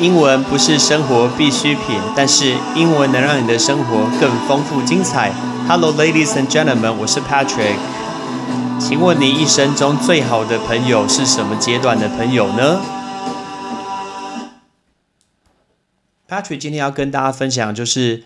[0.00, 5.32] 英文不是生活必需品，但是英文能让你的生活更丰富精彩。
[5.66, 7.74] Hello, ladies and gentlemen，我是 Patrick。
[8.78, 12.80] 请问你一生中最好的朋友是什么阶段的朋友呢
[16.28, 18.22] ？Patrick 今天要跟大家分享，就是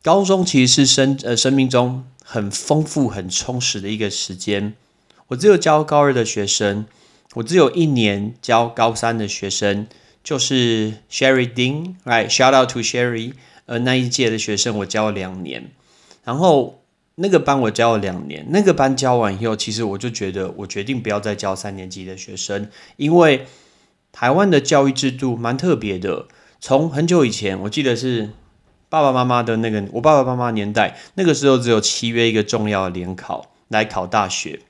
[0.00, 4.74] 高中其实是生呃生命中很丰富、很充实的一个时间。
[5.26, 6.86] 我只有教高二的学生，
[7.34, 9.88] 我只有一年教高三的学生。
[10.24, 13.34] 就是 Sherry Ding，right？Shout out to Sherry。
[13.66, 15.70] 呃，那一届的学生我教了两年，
[16.22, 16.82] 然后
[17.14, 23.46] 那个班我教了两年，那个班教完以后，其实我就觉得我决定不要再教三年级的学生，因为
[24.12, 26.26] 台湾的教育制度蛮特别的。
[26.60, 28.30] 从很久以前，我记得是
[28.90, 34.60] 爸爸妈妈的那个我爸爸妈妈年代，那个时候只有七月一个重要的联考来考大学，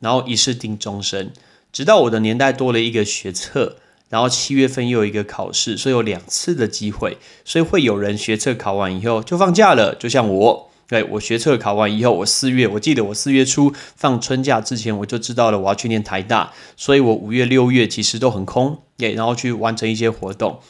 [0.00, 1.32] 然后一试定终身。
[1.72, 3.76] 直到我的年代多了一个学测。
[4.08, 20.60] 然后七月份又有一个考试，所以有两次的机会，所以会有人学测考完以后就放假了，就像我，对我学测考完以后，我四月，我记得我四月初放春假之前，我就知道了我要去念台大，所以我五月六月其实都很空，耶，然后去完成一些活动。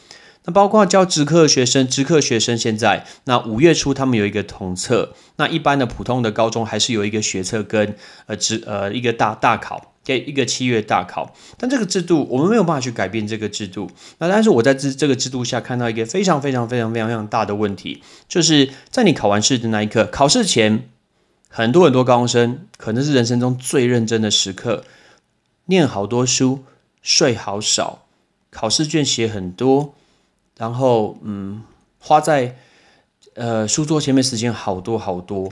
[0.45, 9.93] 那包括教职课学生，职课学生现在那五月初他们有一个统测，那一般的普通的高中还是有一个学测跟呃职呃一个大大考。
[10.07, 13.91] 给一个七月大考，但这个制度我们没有办法去改变这个制度。
[14.19, 20.87] 那但是我在这这个制度下看到一个非常非常非常非常非常大的问题，就是在你考完试的那一刻，考试前
[21.49, 24.85] 很多很多高中生可能是人生中最认真的时刻，
[25.65, 26.63] 念好多书，
[27.01, 28.05] 睡好少，
[28.49, 29.93] 考试卷写很多，
[30.57, 31.63] 然后嗯，
[31.99, 32.55] 花在
[33.33, 35.51] 呃书桌前面时间好多好多。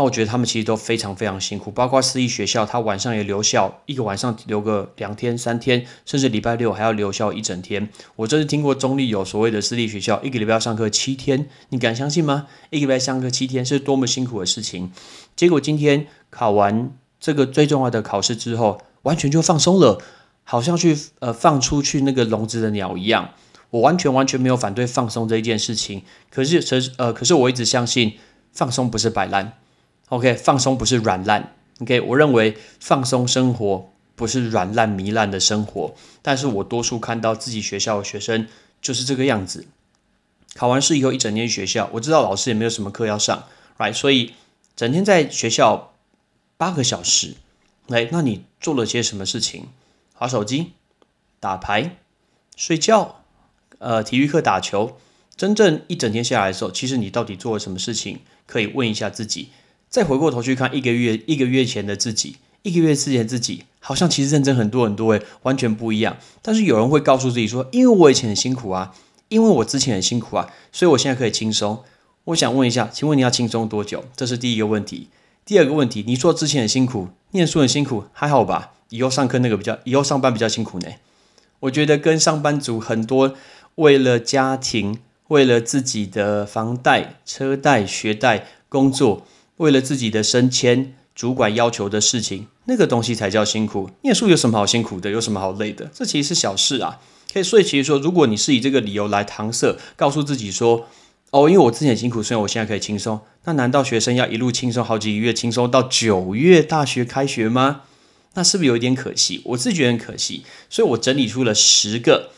[0.00, 7.86] 那我觉得他们其实都非常非常辛苦，包括私立学校，他晚上也留校，一个晚上留个两天三天，甚至礼拜六还要留校一整天。
[8.16, 12.46] 我真是听过中立有所谓的私立学校，一个礼拜要上课七天，你敢相信吗？
[12.70, 14.90] 一个礼拜上课七天是多么辛苦的事情。
[15.36, 20.00] 结果今天考完这个最重要的考试之后，完全就放松了，
[20.44, 23.34] 好像去呃放出去那个笼子的鸟一样。
[23.68, 28.14] 我完全完全没有反对放松这一件事情，可是可呃可是我一直相信
[28.50, 29.59] 放松不是摆烂。
[30.10, 31.54] OK，放松不是软烂。
[31.80, 35.94] OK，我认为放松生活不是软烂糜烂的生活。
[36.20, 38.48] 但是我多数看到自己学校的学生
[38.82, 39.66] 就是这个样子。
[40.54, 43.44] 考完试以后一整天学校，我知道老师也没有什么课要上
[43.78, 43.94] ，Right？
[43.94, 44.34] 所以
[44.74, 45.94] 整天在学校
[46.56, 47.36] 八个小时。
[47.88, 49.68] 哎，那你做了些什么事情？
[50.14, 50.72] 划手机、
[51.38, 51.98] 打牌、
[52.56, 53.22] 睡觉，
[53.78, 54.98] 呃，体育课打球。
[55.36, 58.18] 真正一整天下来的时候，其实你到底做了什么事情？
[58.46, 59.50] 可以问一下自己。
[59.90, 66.16] 再回过头去看一个月一个月前的自己，一个月之前自己好像其实认真很多很多诶，完全不一样。
[66.40, 68.94] 但是有人会告诉自己说，因为我以前很辛苦啊，
[69.28, 71.82] 因为我之前很辛苦啊，所以我现在可以轻松。
[72.26, 74.04] 我想问一下，请问你要轻松多久？
[74.14, 75.08] 这是第一个问题。
[75.44, 78.70] 第二个问题，你说之前很辛苦，念书很辛苦，还好吧？
[78.90, 80.86] 以后上课那个比较，以后上班比较辛苦呢？
[81.60, 83.34] 我觉得跟上班族很多
[83.74, 89.26] 为了家庭，为了自己的房贷、车贷、学贷、工作。
[89.60, 93.90] 为了自己的升迁，主管要求的事情，那个东西才叫辛苦。
[94.02, 95.10] 念书有什么好辛苦的？
[95.10, 95.90] 有什么好累的？
[95.92, 96.98] 这其实是小事啊。
[97.30, 100.88] 可以，所以其实说，如果你是以这个理由来搪塞，告诉自己说，
[101.30, 103.20] 哦，因为我之前辛苦，所以我现在可以轻松。
[103.44, 107.82] 那难道学生要一路轻松好几个月，轻松到九月大学开学吗？
[108.32, 109.42] 那是不是有一点可惜？
[109.44, 110.44] 我自己觉得很可惜。
[110.70, 112.30] 所以我整理出了十个。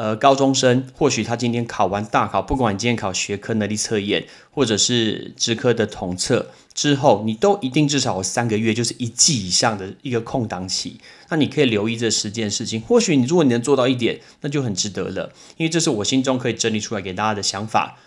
[0.00, 10.98] 呃，高中生或许他今天考完大考，不管你今天考学科能力测验，或者是职科的统测之后，你都一定至少有三个月，就是一季以上的一个空档期。
[11.28, 15.34] 那你可以留意这十件事情，或许你如果你能做到一点，那就很值得了。
[15.58, 17.98] 因为这是我心中可以整理出来给大家的想法。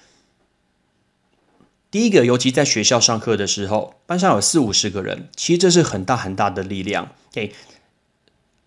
[1.92, 7.12] 第一个，尤其在学校上课的时候，班上有四五十个人，其实这是很大很大的力量。
[7.32, 7.53] 给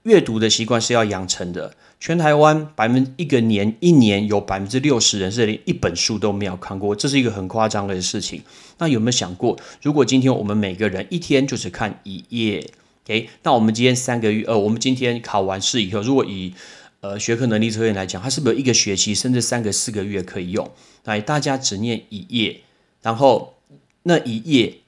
[0.04, 1.74] 阅读的习惯是要养成的。
[1.98, 8.42] 全台湾百分一个年一年有百分之六十人是连一本书都没有看过，这是一个很夸张的事情。
[8.78, 12.70] 那有没有想过，如果今天我们每个人一天就只看一页
[13.04, 13.30] ，OK？
[13.42, 16.52] 那我们今天三个月，呃，我们今天考完试以后，如果以
[17.00, 20.70] 呃学科能力测验来讲，它是不是一个学期甚至三个四个月可以用？
[21.04, 22.60] 来，大家只念一页，
[23.00, 23.54] 然后
[24.02, 24.80] 那一页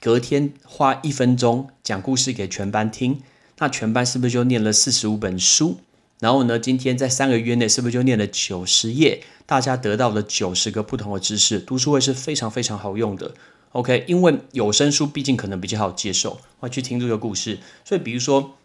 [0.00, 3.20] 隔天花一分钟讲故事给全班听，
[3.58, 5.80] 那全班是不是就念了四十五本书？
[6.20, 6.58] 然后呢？
[6.58, 9.24] 今天在三个月内是不是就念了九十页？
[9.46, 13.34] 大家得到了九十个不同的知识，读书会是非常非常好用的。
[13.72, 17.58] OK，因为有声书毕竟可能比较好接受，会去听这个故事。
[17.84, 18.56] 所以，比如说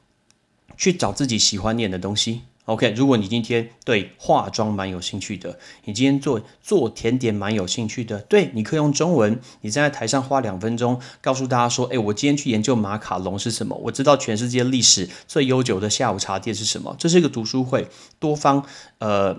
[0.76, 2.42] 去找自己喜欢念的东西。
[2.66, 18.66] OK，如果你今天对化妆蛮有兴趣的，你今天做做甜点蛮有兴趣的，对，你可以用中文，你站在台上花两分钟，告诉大家说，哎，我今天去研究马卡龙是什么，我知道全世界历史最悠久的下午茶店是什么，这是一个读书会，多方
[18.98, 19.38] 呃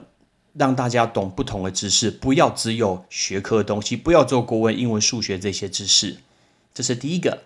[0.53, 6.19] 让大家懂不同的知识，不要只有学科的东西，不要做国文、英文、数学这些知识，
[6.73, 7.43] 这是第一个，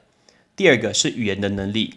[0.55, 1.95] 第二个是语言的能力。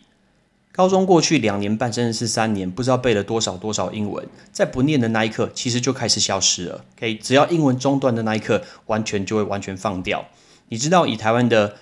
[0.75, 6.83] 高中过去两年半甚至是三年，不知道背了多少多少英文，在不念的那一刻，其实就开始消失了。
[6.97, 10.25] OK，只要英文中断的那一刻，完全就会完全放掉。
[10.69, 11.75] 你知道，以台湾的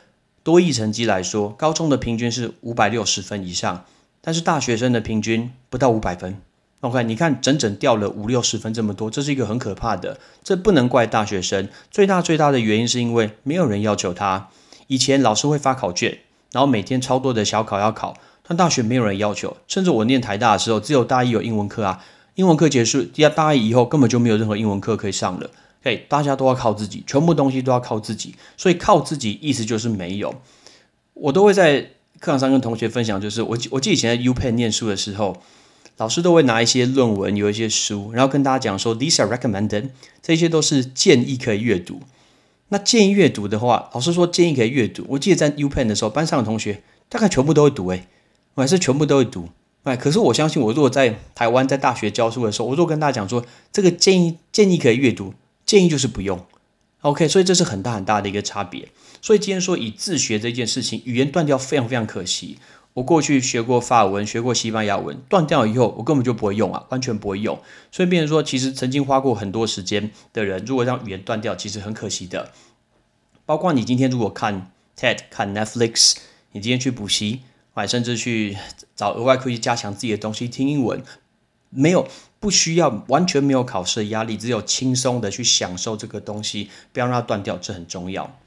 [0.43, 3.85] 多益成绩来说，高中的平均是五百六十分以上，
[4.19, 6.41] 但是大学生的平均不到五百分。
[6.81, 10.19] OK，你看整整掉了五六十分这么多，这是一个很可怕的。
[10.43, 14.49] 这不能怪大学生，最大最大的原因是因为没有人要求他。
[14.87, 16.19] 以前老师会发考卷，
[16.51, 18.17] 然后每天超多的小考要考。
[18.51, 22.03] 但大学没有人要求，甚至我念台大的时候，只有大一有英文课啊。
[22.35, 25.49] 英文课结束，第二大一以后根本就没有任何英文课可以上了。
[25.81, 28.35] 嘿，大家都要靠自己，全部东西都要靠自己。
[28.57, 30.35] 所以靠自己意思就是没有。
[31.13, 31.79] 我都会在
[32.19, 35.41] 课堂上跟同学分享，就是我我记得以前在 U Penn 念书的时候，
[35.95, 42.01] 老师都会拿一些论文，有一些书，然后跟大家讲说，These are recommended，这些都是建议可以阅读。
[42.67, 45.05] 那建议阅读的话，老师说建议可以阅读。
[45.07, 48.07] 我记得在 U Penn 的时候，班上的同学大概全部都会读，诶。
[48.53, 49.49] 我还是全部都会读，
[49.83, 55.33] 哎，可是我相信，我如果在台湾在大学教书的时候，我如果跟大家讲说，这个建议建议可以阅读，
[55.65, 56.45] 建议就是不用
[57.01, 58.89] ，OK，所以这是很大很大的一个差别。
[59.21, 62.57] 所以今天说以自学这件事情，语言断掉非常非常可惜。
[62.93, 67.57] 我过去学过法文，学过西班牙文，断掉以后，我根本就不会用啊，完全不会用。
[67.89, 72.51] 所以变成说，其实曾经花过很多时间的人，如果让语言断掉，其实很可惜的。
[73.45, 74.69] 包括你今天如果看
[74.99, 76.15] TED、看 Netflix，
[76.51, 77.43] 你今天去补习。
[77.81, 78.55] 买甚至去
[78.95, 81.01] 找额外可以加强自己的东西，听英文，
[81.71, 82.07] 没有
[82.39, 88.37] 不需要，完全没有考试的压力，只有轻松的去享受这个东西，不要让它断掉，这很重要。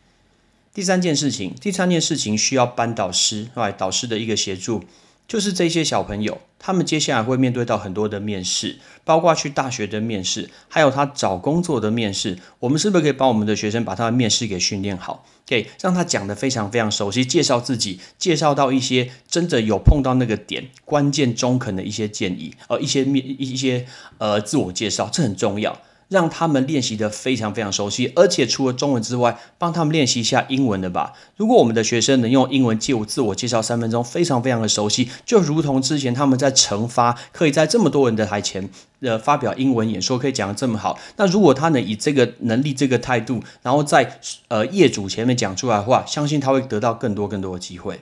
[0.72, 4.84] 第三件事情，第三件事情需要班导师，哎，导师的一个协助。
[5.26, 12.38] 就是这些小朋友，他们接下来会面对到很多的面试，包括去大学的面试，还有他找工作的面试。
[12.60, 23.86] 我们是不是可以帮我们的学生把他的面试给训练好，给让他讲的非常非常熟悉，介绍自己，介绍到一些真的有碰到那个点，关键中肯的一些建议，呃，一些面一些
[24.18, 25.80] 呃自我介绍，这很重要。
[26.08, 31.12] 让他们练习的非常非常熟悉，而且除了中文之外，帮他们练习一下英文的吧。
[31.36, 38.68] 如果我们的学生能用英文借我自我介绍三分钟，非常非常的熟悉，就如同之前他们在惩发，可以在这么多人的台前
[39.00, 40.98] 呃发表英文演说，可以讲的这么好。
[41.16, 47.98] 那如果他能以这个能力、这个态度，然后在呃业主前面讲出来的话，相信他会得到更多更多的机会。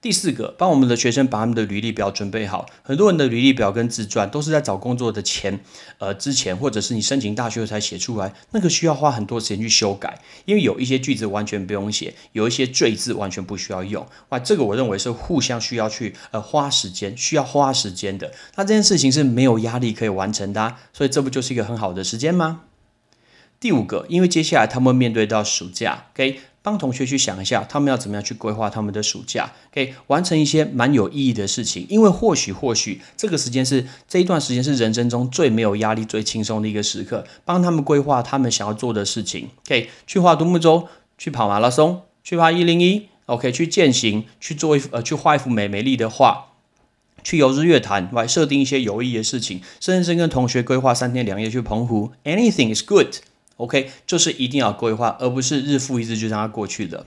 [0.00, 2.66] 第四个，帮我们的学生把他们的履历表准备好。
[2.84, 5.58] 很多人的履历表跟自传都是在找工作的前，
[5.98, 14.06] 呃之前，或者是你申请大学才写出来，那个需要花很多时间去修改，因为有一些句子完全不用写，有一些赘字完全不需要用。
[14.28, 18.32] 哇，这个我认为是互相需要去呃花时间，需要花时间的。
[18.54, 22.60] 那这件事情是没有压力可以完成的，所以这不就是一个很好的时间吗？
[23.58, 26.38] 第五个，因为接下来他们面对到暑假，OK。
[26.68, 31.86] 帮同学去想一下，他们要怎么样去规划他们的暑假，可以完成一些蛮有意义的事情。
[31.88, 37.24] 因为或许或许这个时间是这一段时间是人生中最没有压力、最轻松的一个时刻。
[37.46, 46.48] 帮他们规划他们想要做的事情，可以去画独木舟，去跑马拉松，去爬一零一，OK，去践行，去做一幅呃，去画一幅美美丽的画，
[47.24, 52.12] 去游日月潭，来设定一些有意义的事情，甚至是跟同学规划三天两夜去澎湖。
[52.24, 53.14] Anything is good。
[53.58, 57.06] OK，就是一定要规划，而不是日复一日就让它过去了。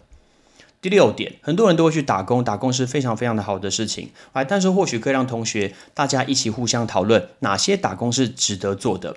[0.81, 9.15] 第六点，很多人都会去打工，打工是非常非常的好的事情，哎，但是或许可以让同学大家一起互相讨论哪些打工是值得做的。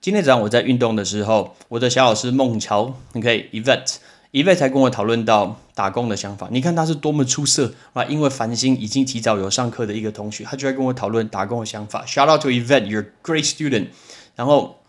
[0.00, 6.48] 今天早上我在运动的时候，我的小老师孟乔，OK，Event，Event 才跟我讨论到打工的想法。
[6.50, 8.04] 你看他是多么出色啊！
[8.04, 12.06] 因为繁星已经提早有上课的一个同学，他就在跟我讨论打工的想法。
[12.06, 13.88] Shout out to Event，you're great student。
[14.34, 14.79] 然后。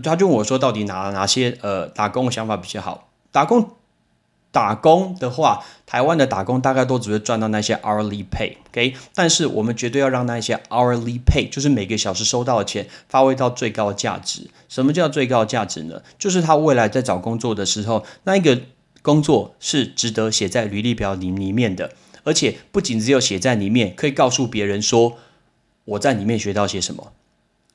[0.00, 3.08] 他就问我说：“到底哪哪些呃打工的想法比较好？
[3.30, 3.70] 打工
[4.50, 8.94] 打工的话，台湾的打工大概都只会赚到那些 hourly pay，OK？
[9.14, 14.48] 但是我们绝对要让那些 hourly pay，就是每个小时收到的钱，发挥到最高价值。
[14.68, 16.02] 什么叫最高价值呢？
[16.18, 18.58] 就是他未来在找工作的时候，那一个
[19.02, 21.92] 工作是值得写在履历表里里面的，
[22.24, 25.18] 而且不仅只有写在里面，可以告诉别人说
[25.84, 27.12] 我在里面学到些什么。”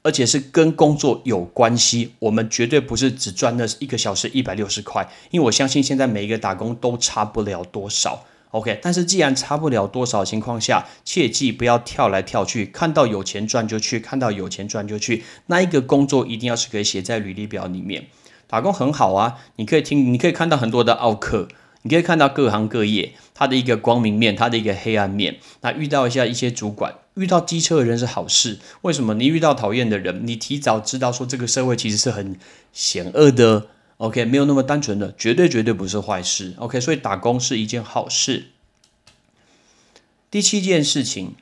[0.03, 8.25] 而且是跟工作有关系，我们绝对不是只赚那一个小时一百六十块，因为我相信现在每一个打工都差不了多少。
[8.51, 15.23] OK，但是既然差不了多少情况下，切记不要跳来跳去，看到有钱赚就去，看到有钱赚就去。
[15.47, 18.09] 那一个工作一定要是可以写在履历表里面。
[18.45, 21.47] 打工很好啊，你可以听，你可以看到很多的奥克，
[21.81, 25.37] 你可以看到各行各业它的一个光明面，它的一个黑暗面。
[25.61, 28.59] 那遇到一下一些主管，遇到机车的人是好事。
[28.81, 29.13] 为什么？
[29.13, 32.37] 你遇到讨厌的人，你提早知道说这个社会其实是很
[32.71, 33.67] 险恶的。
[33.97, 36.55] OK，没有那么单纯的，绝对绝对不是坏事。
[36.57, 38.47] OK，所以打工是一件好事。
[40.31, 41.35] 第七件事情，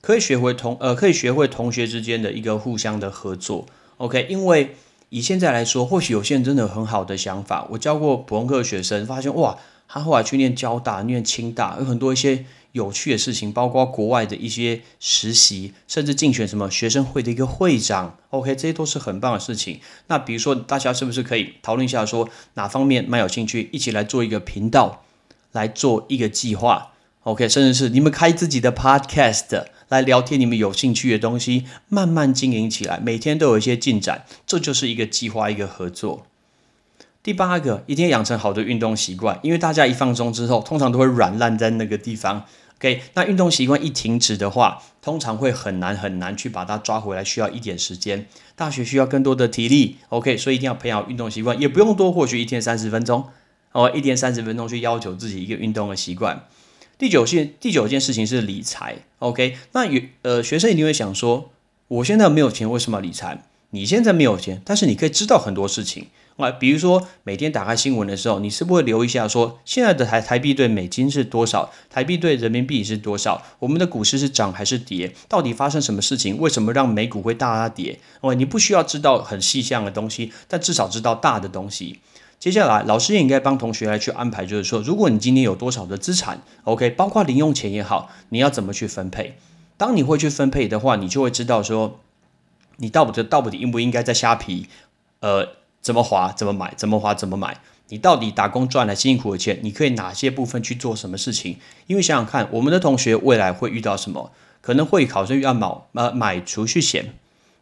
[0.00, 3.66] 可以学会同呃，可以学会同学之间的一个互相的合作。
[3.98, 4.74] OK，因为
[5.10, 7.66] 以现在来说，或许有些人真的很好的想法。
[7.70, 9.56] 我教过普通课学生，发现哇，
[9.88, 12.44] 他后来去念交大、念清大，有很多一些。
[12.72, 19.80] 有趣的事情，包括国外的一些实习，甚至竞选什么学生会的一个会长，OK，这些都是很棒的事情。
[20.08, 25.02] 那比如说，大家是不是可以讨论一下，说哪方面蛮有兴趣，一起来做一个频道，
[25.52, 26.92] 来做一个计划
[27.22, 36.26] ，OK，甚至是你们开自己的 Podcast 来聊天，你们有兴趣的东西，慢慢经营起来，每天都有一些进展，这就是一个计划，一个合作。
[37.22, 42.44] 第八个，一定要养成好的运动习惯，因为大家一放松之后，通常都会软烂在那个地方。
[42.78, 48.26] OK，那运动习惯一停止的话，通常会很难很难去把它抓回来，需要一点时间。
[48.54, 53.26] 大学需要更多的体力，OK，所以一定要培养运动习惯，也不用多，或许一天三十分钟，
[53.72, 56.46] 哦，一天三十分钟去要求自己一个运动的习惯。
[56.96, 61.50] 第九件第九件事情是理财，OK，那有呃学生一定会想说，
[61.88, 63.42] 我现在没有钱，为什么要理财？
[63.70, 66.06] 你现在没有钱，但是你可以知道很多事情。
[66.38, 77.98] 啊，比如说每天打开新闻的时候，你是不会留一下说现在的台台币对美金是多少，台币对人民币是多少，我们的股市是涨还是跌，到底发生什么事情，为什么让美股会大大跌？
[78.20, 81.98] 哦，你不需要知道很细项的东西，但至少知道大的东西。
[82.38, 89.36] 接下来，老师也应该帮同学来去安排，就是说，如果你今天有多少的资产，OK，包括零用钱也好，你要怎么去分配？
[89.76, 91.98] 当你会去分配的话，你就会知道说，
[92.76, 94.68] 你到底到底应不应该在虾皮，
[95.18, 95.57] 呃。
[95.80, 96.32] 怎么花？
[96.32, 96.74] 怎么买？
[96.76, 97.14] 怎么花？
[97.14, 97.60] 怎么买？
[97.88, 101.56] 你到底打工赚了辛苦的钱，你可以哪些部分去做什么事情？
[101.86, 104.30] 因为想想看，我们的同学未来会遇到什么？
[104.60, 107.14] 可能会考生要买呃买储蓄险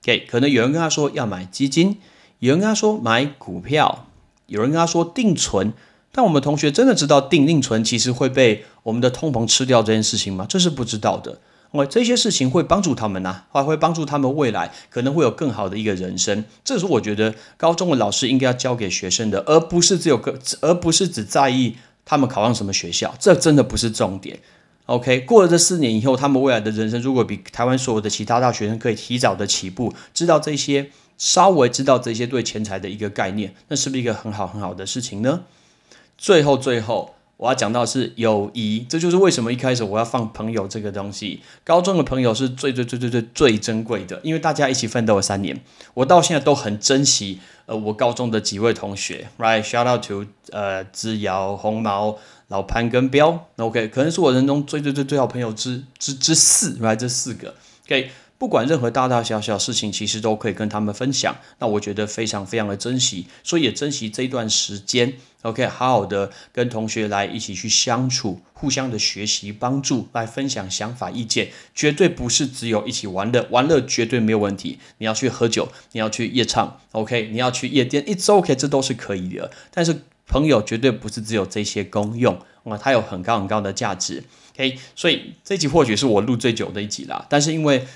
[0.02, 0.26] ，OK？
[0.28, 1.98] 可能有人跟他说要买基金，
[2.40, 4.06] 有人跟他说买股票，
[4.46, 5.72] 有人跟他说定存。
[6.10, 10.46] 但我们同学真的知道定定存其实会被我们的通膨吃掉这件事情吗？
[10.48, 11.38] 这是不知道的。
[11.90, 16.44] 这些事情会帮助他们呐，还会帮助他们未来可能会有更好的一个人生。
[16.64, 23.14] 这是我觉得高中的老师应该要教给学生的，而不是只有个，而不是只在意他们考上什么学校。
[23.18, 24.38] 这真的不是重点。
[24.86, 35.40] OK，过了这四年以后，他们未来的人生如果比台湾所有的其他大学生可以提早的起步，知道这些，稍微知道这些对钱财的一个概念，那是不是一个很好很好的事情呢？
[36.16, 37.15] 最后，最后。
[37.36, 41.42] 我要讲到是友谊，这就是为什么一开始我要放朋友这个东西。
[41.64, 45.60] 高中的朋友是最最最最最最珍贵的，因为大家一起奋斗了三年，
[45.92, 47.40] 我到现在都很珍惜。
[47.66, 52.16] 呃，我高中的几位同学，right，shout out to 呃，之尧、红毛、
[52.46, 57.54] 老潘跟彪，OK，可能是我人中最最最最好朋友之之之四，right，这四个
[57.86, 58.10] ，OK。
[58.38, 61.34] 不管任何大大小小事情，其实都可以跟他们分享。
[61.58, 65.14] 那我觉得非常非常的珍惜，所以也珍惜这段时间。
[65.42, 74.78] OK，好好的跟同学来一起去相处，互相的学习帮助，来分享想法意见，绝对不是只有一起玩乐，玩乐绝对没有问题。
[74.98, 79.50] 你要去喝酒，你要去夜唱，OK，你要去夜店，It's OK，这都是可以的。
[79.72, 84.24] 但是朋友绝对不是只有这些功用啊，它有很高很高的价值。
[84.54, 87.86] OK，所以这集或许是我录最久的一集啦，但是因为。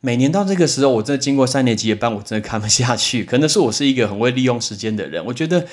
[0.00, 3.22] 每年到这个时候，我真的经过三年级的班，我真的看不下去。
[3.26, 5.66] 可能是我是一个很会利用时间的人，我觉得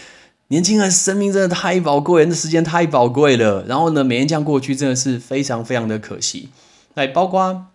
[0.48, 3.63] 年轻人生命真的太宝贵，那时间太宝贵了。
[3.67, 6.50] 然后呢，每年这样过去，真的是非常非常的可惜。
[6.96, 7.67] 那，包括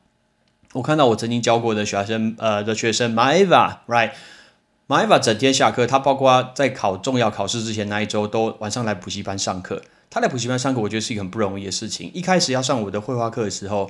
[0.72, 9.80] 我看到我曾经教过的学生，呃，的学生 Maiva，right，Maiva 整天下课，他包括在考重要考试之前那一周，都晚上来补习班上课。
[10.10, 12.10] 他来补习班上课，我觉得是一个很不容易的事情。
[12.12, 13.88] 一开始要上我的绘画课的时候，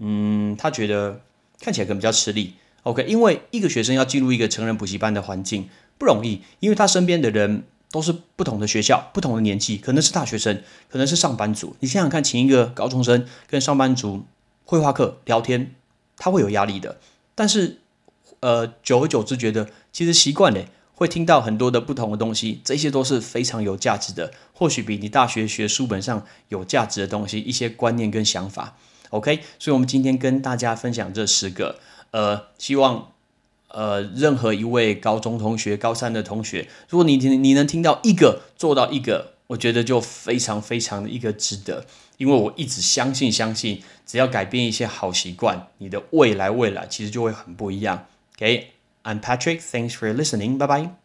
[0.00, 1.20] 嗯，他觉得。
[1.62, 11.76] 看起来可能比较吃力，OK，因为一个学生要进入一个成人补习班的环境不容易，因为他身边的人都是不同的学校、不同的年纪，可能是大学生，可能是上班族。
[11.78, 14.24] 你想想看，请一个高中生跟上班族
[14.64, 15.74] 绘画课聊天，
[16.16, 16.98] 他会有压力的。
[17.36, 17.78] 但是，
[18.40, 20.64] 呃，久而久之，觉得其实习惯了，
[20.94, 28.76] 会听到很多的不同的东西，这些都是非常有价值的，或许比你大学学书本上有价值的东西，一些观念跟想法。
[29.12, 31.78] OK，所以，我们今天跟大家分享这十个，
[32.12, 33.12] 呃，希望，
[33.68, 41.84] 呃，任何一位高中同学、高三的同学，如果你听，你能听到一个，做到一个，我觉得就非常非常的一个值得，
[42.16, 48.06] 因为我一直相信相信，只要改变一些好习惯，你的未来未来其实就会很不一样。
[48.36, 51.01] OK，I'm Patrick，thanks for listening，拜拜。